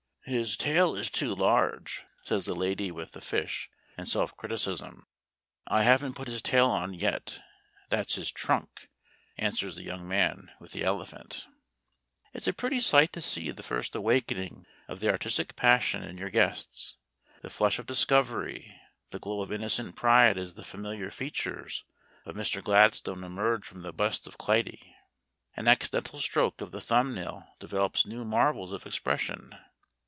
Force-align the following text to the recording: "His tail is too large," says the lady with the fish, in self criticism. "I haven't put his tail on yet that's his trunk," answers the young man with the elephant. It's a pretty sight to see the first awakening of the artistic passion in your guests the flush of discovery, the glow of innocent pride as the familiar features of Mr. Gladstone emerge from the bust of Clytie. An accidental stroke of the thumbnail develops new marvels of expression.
"His 0.25 0.55
tail 0.55 0.95
is 0.95 1.09
too 1.09 1.33
large," 1.35 2.03
says 2.23 2.45
the 2.45 2.53
lady 2.53 2.89
with 2.91 3.11
the 3.11 3.19
fish, 3.19 3.69
in 3.97 4.05
self 4.05 4.37
criticism. 4.37 5.07
"I 5.67 5.81
haven't 5.83 6.13
put 6.13 6.27
his 6.29 6.43
tail 6.43 6.67
on 6.67 6.93
yet 6.93 7.41
that's 7.89 8.15
his 8.15 8.31
trunk," 8.31 8.87
answers 9.37 9.75
the 9.75 9.83
young 9.83 10.07
man 10.07 10.51
with 10.59 10.71
the 10.71 10.83
elephant. 10.85 11.47
It's 12.33 12.47
a 12.47 12.53
pretty 12.53 12.79
sight 12.79 13.11
to 13.13 13.21
see 13.21 13.49
the 13.51 13.63
first 13.63 13.93
awakening 13.95 14.67
of 14.87 14.99
the 14.99 15.09
artistic 15.09 15.55
passion 15.57 16.03
in 16.03 16.17
your 16.19 16.29
guests 16.29 16.95
the 17.41 17.49
flush 17.49 17.79
of 17.79 17.87
discovery, 17.87 18.79
the 19.09 19.19
glow 19.19 19.41
of 19.41 19.51
innocent 19.51 19.95
pride 19.97 20.37
as 20.37 20.53
the 20.53 20.63
familiar 20.63 21.09
features 21.09 21.83
of 22.25 22.35
Mr. 22.35 22.63
Gladstone 22.63 23.23
emerge 23.25 23.65
from 23.65 23.81
the 23.81 23.91
bust 23.91 24.27
of 24.27 24.37
Clytie. 24.37 24.95
An 25.57 25.67
accidental 25.67 26.19
stroke 26.21 26.61
of 26.61 26.71
the 26.71 26.79
thumbnail 26.79 27.43
develops 27.59 28.05
new 28.05 28.23
marvels 28.23 28.71
of 28.71 28.85
expression. 28.85 29.55